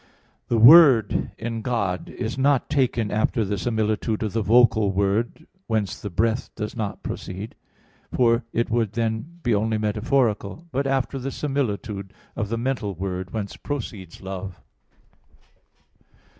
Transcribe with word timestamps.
5: 0.47 0.47
The 0.47 0.57
Word 0.57 1.31
in 1.37 1.61
God 1.61 2.09
is 2.09 2.35
not 2.35 2.71
taken 2.71 3.11
after 3.11 3.45
the 3.45 3.55
similitude 3.55 4.23
of 4.23 4.33
the 4.33 4.41
vocal 4.41 4.91
word, 4.91 5.45
whence 5.67 6.01
the 6.01 6.09
breath 6.09 6.45
[spiritus] 6.45 6.49
does 6.55 6.75
not 6.75 7.03
proceed; 7.03 7.53
for 8.11 8.43
it 8.51 8.71
would 8.71 8.93
then 8.93 9.37
be 9.43 9.53
only 9.53 9.77
metaphorical; 9.77 10.65
but 10.71 10.87
after 10.87 11.19
the 11.19 11.29
similitude 11.29 12.15
of 12.35 12.49
the 12.49 12.57
mental 12.57 12.95
word, 12.95 13.29
whence 13.29 13.55
proceeds 13.57 14.21
love. 14.23 14.59